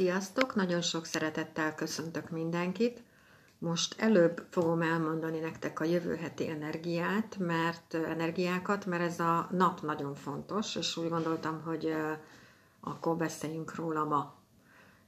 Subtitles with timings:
[0.00, 0.54] Sziasztok!
[0.54, 3.02] Nagyon sok szeretettel köszöntök mindenkit.
[3.58, 9.80] Most előbb fogom elmondani nektek a jövő heti energiát, mert energiákat, mert ez a nap
[9.82, 11.94] nagyon fontos, és úgy gondoltam, hogy
[12.80, 14.34] akkor beszéljünk róla ma.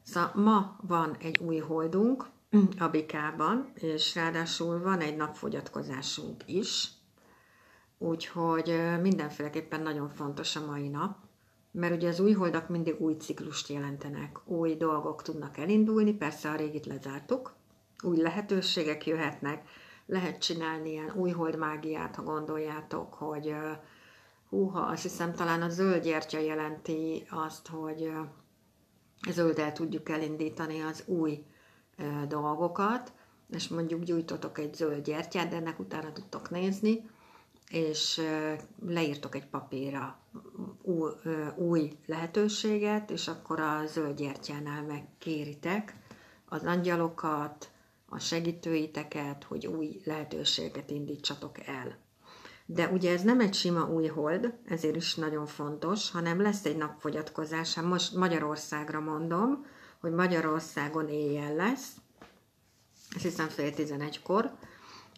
[0.02, 2.26] Szóval ma van egy új holdunk
[2.78, 6.88] a Bikában, és ráadásul van egy napfogyatkozásunk is,
[7.98, 11.21] úgyhogy mindenféleképpen nagyon fontos a mai nap,
[11.72, 16.56] mert ugye az új holdak mindig új ciklust jelentenek, új dolgok tudnak elindulni, persze a
[16.56, 17.54] régit lezártuk,
[18.02, 19.68] új lehetőségek jöhetnek,
[20.06, 23.54] lehet csinálni ilyen új holdmágiát, ha gondoljátok, hogy
[24.48, 28.12] húha, azt hiszem talán a zöld gyertya jelenti azt, hogy
[29.30, 31.44] zölddel tudjuk elindítani az új
[32.28, 33.12] dolgokat,
[33.50, 37.10] és mondjuk gyújtotok egy zöld gyertyát, de ennek utána tudtok nézni,
[37.70, 38.20] és
[38.86, 40.18] leírtok egy papírra
[40.82, 41.10] új,
[41.56, 45.96] új lehetőséget, és akkor a zöld gyertyánál megkéritek
[46.48, 47.70] az angyalokat,
[48.08, 51.98] a segítőiteket, hogy új lehetőséget indítsatok el.
[52.66, 56.76] De ugye ez nem egy sima új hold, ezért is nagyon fontos, hanem lesz egy
[56.76, 57.74] napfogyatkozás.
[57.74, 59.66] Hát most Magyarországra mondom,
[60.00, 61.92] hogy Magyarországon éjjel lesz,
[63.14, 64.52] azt hiszem fél tizenegykor,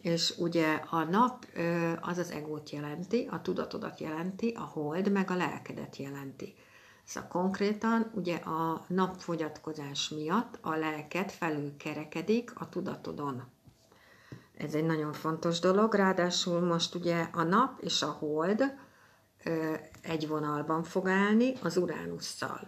[0.05, 1.45] és ugye a nap
[2.01, 6.55] az az egót jelenti, a tudatodat jelenti, a hold meg a lelkedet jelenti.
[7.03, 13.43] Szóval konkrétan ugye a napfogyatkozás miatt a lelked felülkerekedik a tudatodon.
[14.57, 18.73] Ez egy nagyon fontos dolog, ráadásul most ugye a nap és a hold
[20.01, 22.67] egy vonalban fog állni az Uránusszal.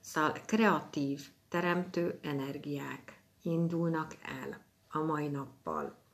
[0.00, 6.04] Szóval kreatív, teremtő energiák indulnak el a mai nappal.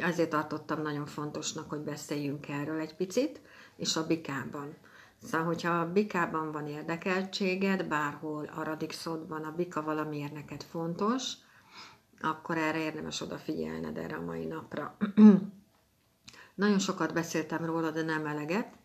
[0.00, 3.40] Azért tartottam nagyon fontosnak, hogy beszéljünk erről egy picit,
[3.76, 4.76] és a bikában.
[5.22, 11.32] Szóval, hogyha a bikában van érdekeltséged, bárhol a radixodban a bika valamiért neked fontos,
[12.20, 14.96] akkor erre érdemes odafigyelned erre a mai napra.
[16.54, 18.76] Nagyon sokat beszéltem róla, de nem eleget.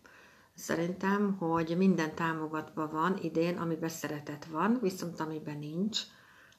[0.54, 6.00] Szerintem, hogy minden támogatva van idén, amiben szeretet van, viszont amiben nincs,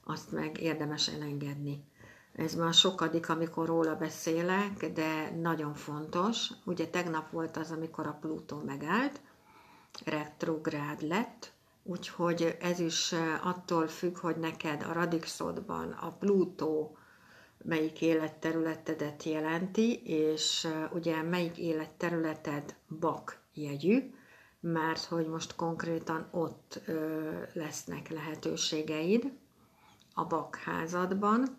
[0.03, 1.83] azt meg érdemes elengedni.
[2.35, 6.49] Ez már sokadik, amikor róla beszélek, de nagyon fontos.
[6.65, 9.21] Ugye tegnap volt az, amikor a Plutó megállt,
[10.05, 11.51] retrográd lett,
[11.83, 16.97] úgyhogy ez is eh, attól függ, hogy neked a radixodban a Plutó
[17.63, 24.11] melyik életterületedet jelenti, és eh, ugye melyik életterületed bak jegyű,
[24.61, 29.31] mert hogy most konkrétan ott ö, lesznek lehetőségeid
[30.13, 31.57] a bakházadban,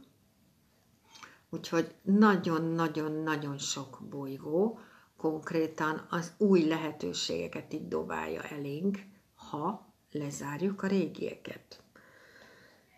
[1.54, 4.78] Úgyhogy nagyon-nagyon-nagyon sok bolygó
[5.16, 8.98] konkrétan az új lehetőségeket itt dobálja elénk,
[9.34, 11.82] ha lezárjuk a régieket.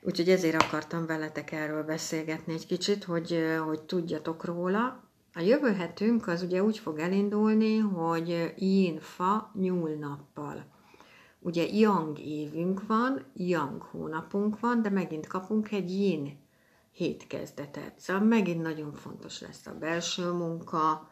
[0.02, 5.02] Úgyhogy ezért akartam veletek erről beszélgetni egy kicsit, hogy, hogy tudjatok róla.
[5.34, 10.64] A jövő hetünk az ugye úgy fog elindulni, hogy yin, fa, nyúl nappal.
[11.40, 16.42] Ugye yang évünk van, yang hónapunk van, de megint kapunk egy yin
[16.94, 17.98] hétkezdetet.
[18.00, 21.08] Szóval megint nagyon fontos lesz a belső munka,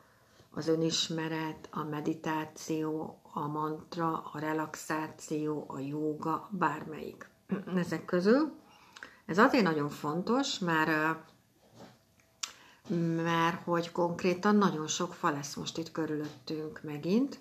[0.54, 7.28] az önismeret, a meditáció, a mantra, a relaxáció, a jóga, bármelyik
[7.76, 8.52] ezek közül.
[9.26, 11.18] Ez azért nagyon fontos, mert,
[13.22, 17.38] mert hogy konkrétan nagyon sok fa lesz most itt körülöttünk megint,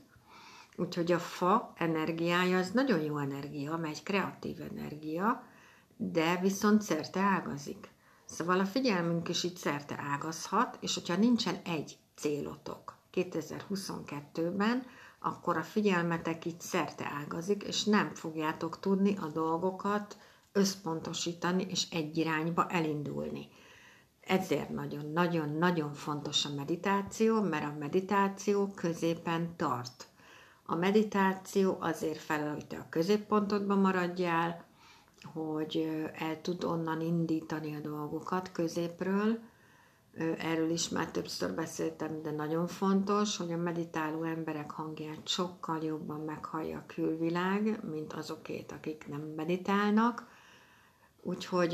[0.75, 5.43] úgyhogy a fa energiája az nagyon jó energia, mert egy kreatív energia,
[5.97, 7.90] de viszont szerte ágazik.
[8.31, 14.85] Szóval a figyelmünk is itt szerte ágazhat, és hogyha nincsen egy célotok 2022-ben,
[15.19, 20.17] akkor a figyelmetek itt szerte ágazik, és nem fogjátok tudni a dolgokat
[20.51, 23.47] összpontosítani és egy irányba elindulni.
[24.21, 30.07] Ezért nagyon-nagyon-nagyon fontos a meditáció, mert a meditáció középen tart.
[30.65, 34.69] A meditáció azért felel, hogy te a középpontodban maradjál,
[35.33, 39.39] hogy el tud onnan indítani a dolgokat középről.
[40.37, 46.19] Erről is már többször beszéltem, de nagyon fontos, hogy a meditáló emberek hangját sokkal jobban
[46.19, 50.27] meghallja a külvilág, mint azokét, akik nem meditálnak.
[51.21, 51.73] Úgyhogy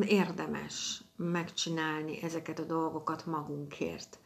[0.00, 4.18] érdemes megcsinálni ezeket a dolgokat magunkért.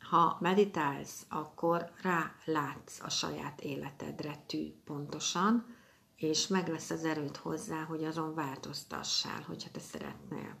[0.00, 5.78] Ha meditálsz, akkor rálátsz a saját életedre tű pontosan,
[6.20, 10.56] és meg lesz az erőt hozzá, hogy azon változtassál, hogyha te szeretnél.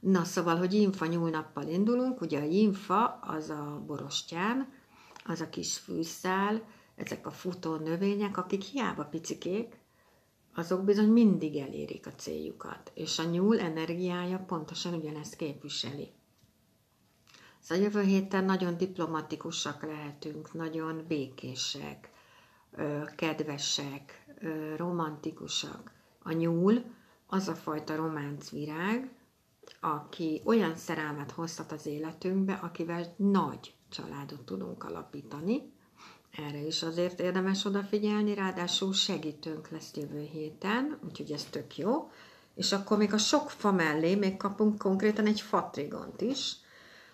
[0.00, 4.72] Na, szóval, hogy infa nyúlnappal indulunk, ugye a infa az a borostyán,
[5.24, 6.62] az a kis fűszál,
[6.94, 9.78] ezek a futó növények, akik hiába picikék,
[10.54, 16.12] azok bizony mindig elérik a céljukat, és a nyúl energiája pontosan ugyanezt képviseli.
[17.60, 22.16] Szóval jövő héten nagyon diplomatikusak lehetünk, nagyon békések,
[23.16, 24.26] kedvesek,
[24.76, 25.92] romantikusak.
[26.22, 26.84] A nyúl
[27.26, 29.10] az a fajta románc virág,
[29.80, 35.72] aki olyan szerelmet hozhat az életünkbe, akivel nagy családot tudunk alapítani.
[36.30, 42.10] Erre is azért érdemes odafigyelni, ráadásul segítőnk lesz jövő héten, úgyhogy ez tök jó.
[42.54, 46.56] És akkor még a sok fa mellé még kapunk konkrétan egy fatrigont is,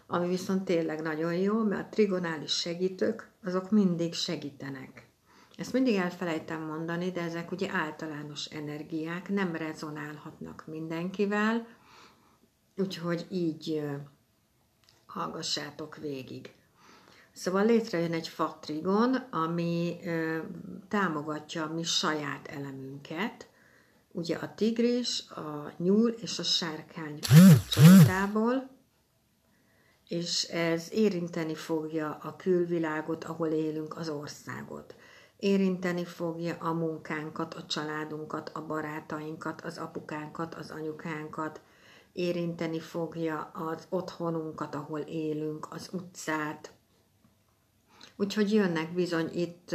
[0.06, 5.08] ami viszont tényleg nagyon jó, mert a trigonális segítők, azok mindig segítenek.
[5.56, 11.66] Ezt mindig elfelejtem mondani, de ezek ugye általános energiák, nem rezonálhatnak mindenkivel,
[12.76, 13.82] úgyhogy így
[15.06, 16.52] hallgassátok végig.
[17.32, 20.38] Szóval létrejön egy fatrigon, ami ö,
[20.88, 23.48] támogatja a mi saját elemünket,
[24.12, 27.18] ugye a tigris, a nyúl és a sárkány
[27.70, 28.70] csodából,
[30.08, 34.94] és ez érinteni fogja a külvilágot, ahol élünk, az országot.
[35.44, 41.60] Érinteni fogja a munkánkat, a családunkat, a barátainkat, az apukánkat, az anyukánkat,
[42.12, 46.72] érinteni fogja az otthonunkat, ahol élünk, az utcát.
[48.16, 49.74] Úgyhogy jönnek bizony itt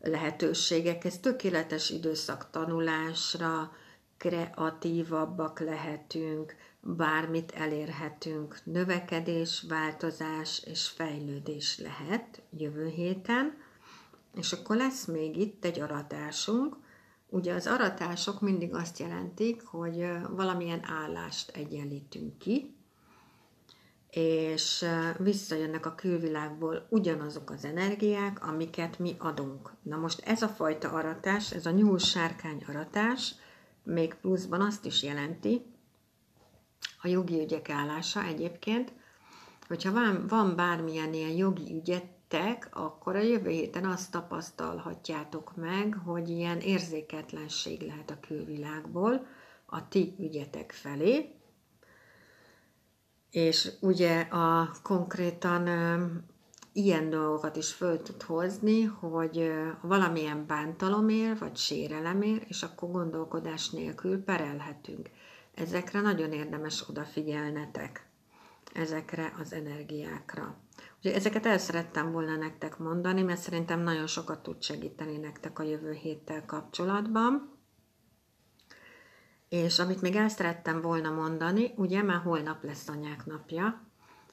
[0.00, 3.72] lehetőségek, ez tökéletes időszak tanulásra,
[4.16, 13.70] kreatívabbak lehetünk, bármit elérhetünk, növekedés, változás és fejlődés lehet jövő héten,
[14.34, 16.76] és akkor lesz még itt egy aratásunk.
[17.28, 22.74] Ugye az aratások mindig azt jelentik, hogy valamilyen állást egyenlítünk ki,
[24.10, 24.84] és
[25.18, 29.72] visszajönnek a külvilágból ugyanazok az energiák, amiket mi adunk.
[29.82, 33.34] Na most ez a fajta aratás, ez a nyúl-sárkány aratás,
[33.82, 35.62] még pluszban azt is jelenti,
[37.02, 38.92] a jogi ügyek állása egyébként,
[39.68, 41.74] hogyha van, van bármilyen ilyen jogi
[42.32, 49.26] ügyetek, akkor a jövő héten azt tapasztalhatjátok meg, hogy ilyen érzéketlenség lehet a külvilágból
[49.66, 51.34] a ti ügyetek felé,
[53.30, 55.68] és ugye a konkrétan
[56.72, 59.52] ilyen dolgokat is föl tud hozni, hogy
[59.82, 65.10] valamilyen bántalomért vagy sérelemért, és akkor gondolkodás nélkül perelhetünk.
[65.54, 68.06] Ezekre nagyon érdemes odafigyelnetek,
[68.74, 70.56] ezekre az energiákra.
[71.02, 75.92] Ezeket el szerettem volna nektek mondani, mert szerintem nagyon sokat tud segíteni nektek a jövő
[75.92, 77.58] héttel kapcsolatban.
[79.48, 83.82] És amit még el szerettem volna mondani, ugye már holnap lesz anyák napja,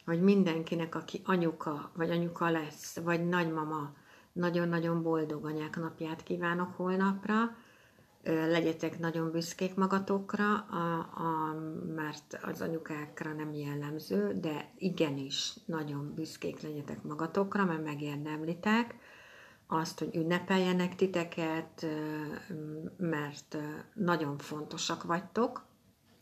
[0.05, 3.93] hogy mindenkinek, aki anyuka, vagy anyuka lesz, vagy nagymama,
[4.31, 7.55] nagyon-nagyon boldog anyák napját kívánok holnapra,
[8.23, 11.55] legyetek nagyon büszkék magatokra, a, a,
[11.95, 18.95] mert az anyukákra nem jellemző, de igenis nagyon büszkék legyetek magatokra, mert megérdemlitek
[19.67, 21.85] azt, hogy ünnepeljenek titeket,
[22.97, 23.57] mert
[23.93, 25.65] nagyon fontosak vagytok,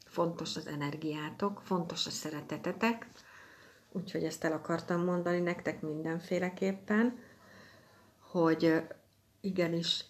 [0.05, 3.07] fontos az energiátok, fontos a szeretetetek,
[3.91, 7.19] úgyhogy ezt el akartam mondani nektek mindenféleképpen,
[8.19, 8.81] hogy
[9.41, 10.05] igenis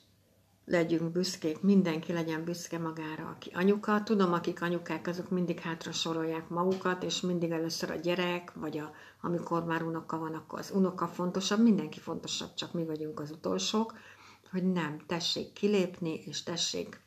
[0.70, 4.04] legyünk büszkék, mindenki legyen büszke magára, aki anyuka.
[4.04, 8.92] Tudom, akik anyukák, azok mindig hátra sorolják magukat, és mindig először a gyerek, vagy a,
[9.22, 13.94] amikor már unoka van, akkor az unoka fontosabb, mindenki fontosabb, csak mi vagyunk az utolsók,
[14.52, 17.02] hogy nem, tessék kilépni, és tessék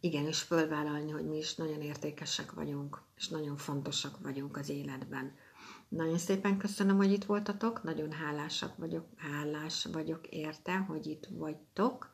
[0.00, 5.34] igenis fölvállalni, hogy mi is nagyon értékesek vagyunk, és nagyon fontosak vagyunk az életben.
[5.88, 12.11] Nagyon szépen köszönöm, hogy itt voltatok, nagyon hálásak vagyok, hálás vagyok érte, hogy itt vagytok,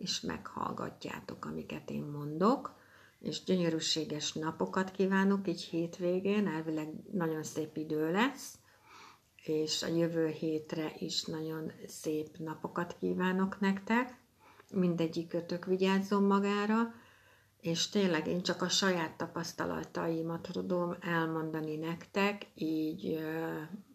[0.00, 2.78] és meghallgatjátok, amiket én mondok,
[3.20, 8.58] és gyönyörűséges napokat kívánok így hétvégén, elvileg nagyon szép idő lesz,
[9.44, 14.18] és a jövő hétre is nagyon szép napokat kívánok nektek.
[14.74, 16.94] Mindegyik ötök vigyázzon magára,
[17.60, 23.24] és tényleg én csak a saját tapasztalataimat tudom elmondani nektek, így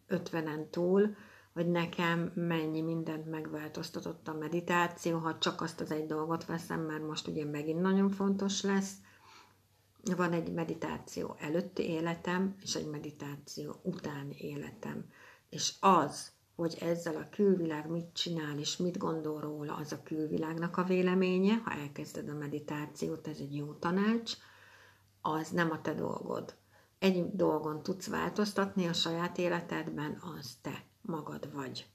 [0.07, 1.15] ötvenen túl,
[1.55, 7.07] hogy nekem mennyi mindent megváltoztatott a meditáció, ha csak azt az egy dolgot veszem, mert
[7.07, 8.93] most ugye megint nagyon fontos lesz.
[10.15, 15.05] Van egy meditáció előtti életem, és egy meditáció utáni életem.
[15.49, 20.77] És az, hogy ezzel a külvilág mit csinál, és mit gondol róla, az a külvilágnak
[20.77, 24.33] a véleménye, ha elkezded a meditációt, ez egy jó tanács,
[25.21, 26.55] az nem a te dolgod.
[26.99, 31.85] Egy dolgon tudsz változtatni a saját életedben, az te magad vagy.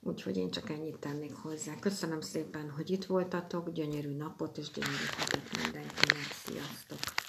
[0.00, 1.78] Úgyhogy én csak ennyit tennék hozzá.
[1.80, 6.32] Köszönöm szépen, hogy itt voltatok, gyönyörű napot és gyönyörű hetet mindenkinek.
[6.44, 7.23] Sziasztok!